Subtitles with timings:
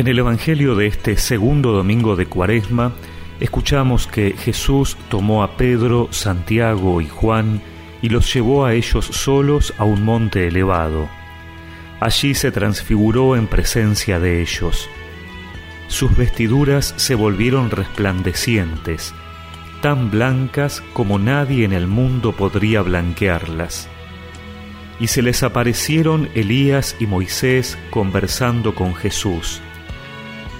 [0.00, 2.94] En el Evangelio de este segundo domingo de Cuaresma,
[3.38, 7.60] escuchamos que Jesús tomó a Pedro, Santiago y Juan
[8.00, 11.10] y los llevó a ellos solos a un monte elevado.
[12.00, 14.88] Allí se transfiguró en presencia de ellos.
[15.88, 19.12] Sus vestiduras se volvieron resplandecientes,
[19.82, 23.86] tan blancas como nadie en el mundo podría blanquearlas.
[24.98, 29.60] Y se les aparecieron Elías y Moisés conversando con Jesús.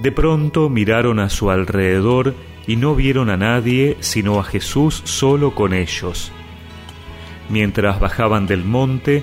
[0.00, 2.34] De pronto miraron a su alrededor
[2.66, 6.32] y no vieron a nadie sino a Jesús solo con ellos.
[7.48, 9.22] Mientras bajaban del monte,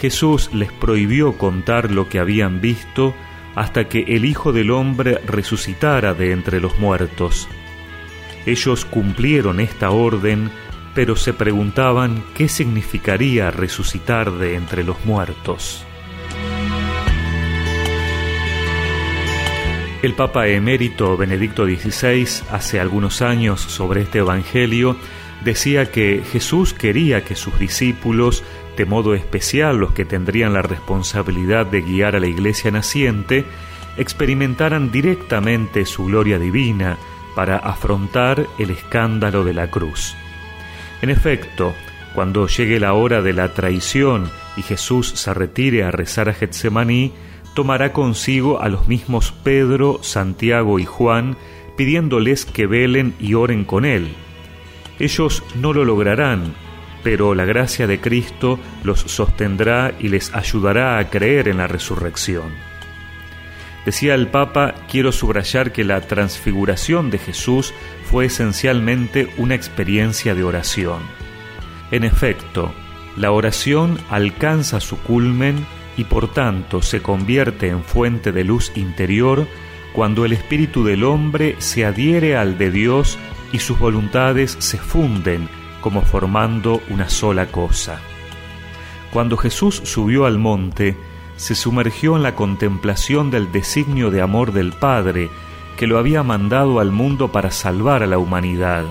[0.00, 3.14] Jesús les prohibió contar lo que habían visto
[3.54, 7.48] hasta que el Hijo del Hombre resucitara de entre los muertos.
[8.46, 10.50] Ellos cumplieron esta orden,
[10.94, 15.84] pero se preguntaban qué significaría resucitar de entre los muertos.
[20.02, 24.96] El Papa emérito Benedicto XVI hace algunos años sobre este Evangelio
[25.44, 28.42] decía que Jesús quería que sus discípulos,
[28.78, 33.44] de modo especial los que tendrían la responsabilidad de guiar a la iglesia naciente,
[33.98, 36.96] experimentaran directamente su gloria divina
[37.36, 40.14] para afrontar el escándalo de la cruz.
[41.02, 41.74] En efecto,
[42.14, 47.12] cuando llegue la hora de la traición y Jesús se retire a rezar a Getsemaní,
[47.54, 51.36] tomará consigo a los mismos Pedro, Santiago y Juan,
[51.76, 54.14] pidiéndoles que velen y oren con él.
[54.98, 56.54] Ellos no lo lograrán,
[57.02, 62.52] pero la gracia de Cristo los sostendrá y les ayudará a creer en la resurrección.
[63.84, 67.72] Decía el Papa, quiero subrayar que la transfiguración de Jesús
[68.04, 71.00] fue esencialmente una experiencia de oración.
[71.90, 72.72] En efecto,
[73.16, 75.66] la oración alcanza su culmen
[76.00, 79.46] y por tanto se convierte en fuente de luz interior
[79.92, 83.18] cuando el espíritu del hombre se adhiere al de Dios
[83.52, 85.46] y sus voluntades se funden
[85.82, 88.00] como formando una sola cosa.
[89.12, 90.96] Cuando Jesús subió al monte,
[91.36, 95.28] se sumergió en la contemplación del designio de amor del Padre,
[95.76, 98.86] que lo había mandado al mundo para salvar a la humanidad.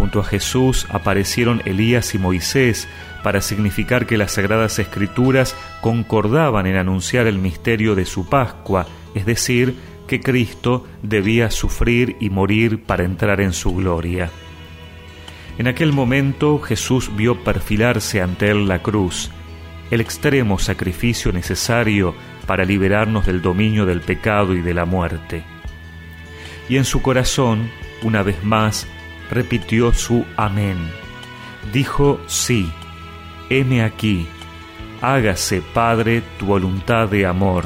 [0.00, 2.88] Junto a Jesús aparecieron Elías y Moisés
[3.22, 9.26] para significar que las sagradas escrituras concordaban en anunciar el misterio de su Pascua, es
[9.26, 9.74] decir,
[10.08, 14.30] que Cristo debía sufrir y morir para entrar en su gloria.
[15.58, 19.30] En aquel momento Jesús vio perfilarse ante él la cruz,
[19.90, 22.14] el extremo sacrificio necesario
[22.46, 25.42] para liberarnos del dominio del pecado y de la muerte.
[26.70, 27.70] Y en su corazón,
[28.02, 28.86] una vez más,
[29.30, 30.76] repitió su amén.
[31.72, 32.70] Dijo sí,
[33.48, 34.26] heme aquí,
[35.00, 37.64] hágase, Padre, tu voluntad de amor.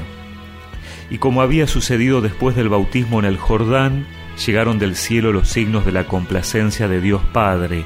[1.11, 4.07] Y como había sucedido después del bautismo en el Jordán,
[4.45, 7.85] llegaron del cielo los signos de la complacencia de Dios Padre,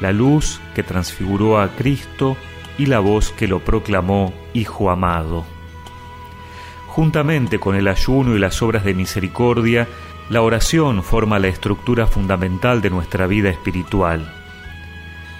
[0.00, 2.36] la luz que transfiguró a Cristo
[2.78, 5.44] y la voz que lo proclamó Hijo amado.
[6.86, 9.86] Juntamente con el ayuno y las obras de misericordia,
[10.30, 14.32] la oración forma la estructura fundamental de nuestra vida espiritual.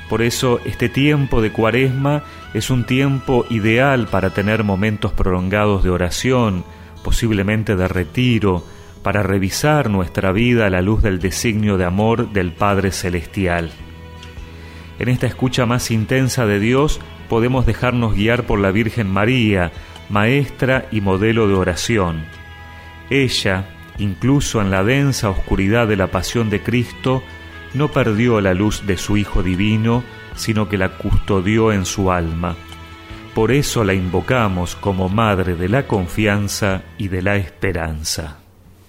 [0.09, 5.91] Por eso este tiempo de cuaresma es un tiempo ideal para tener momentos prolongados de
[5.91, 6.65] oración,
[7.05, 8.65] posiblemente de retiro,
[9.05, 13.71] para revisar nuestra vida a la luz del designio de amor del Padre Celestial.
[14.99, 19.71] En esta escucha más intensa de Dios podemos dejarnos guiar por la Virgen María,
[20.09, 22.25] maestra y modelo de oración.
[23.09, 27.23] Ella, incluso en la densa oscuridad de la pasión de Cristo,
[27.75, 30.03] no perdió la luz de su Hijo Divino,
[30.35, 32.57] sino que la custodió en su alma.
[33.35, 38.39] Por eso la invocamos como Madre de la confianza y de la esperanza.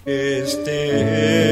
[0.06, 1.51] Este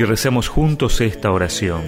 [0.00, 1.82] y recemos juntos esta oración.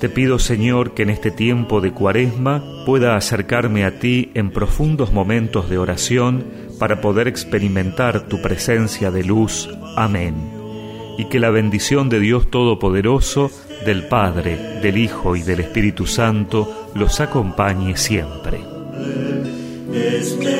[0.00, 5.14] Te pido, Señor, que en este tiempo de cuaresma pueda acercarme a ti en profundos
[5.14, 6.44] momentos de oración
[6.78, 9.70] para poder experimentar tu presencia de luz.
[9.96, 10.34] Amén.
[11.16, 13.50] Y que la bendición de Dios Todopoderoso,
[13.86, 18.67] del Padre, del Hijo y del Espíritu Santo los acompañe siempre.
[20.28, 20.57] Este